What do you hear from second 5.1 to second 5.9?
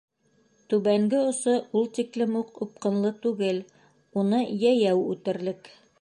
үтерлек.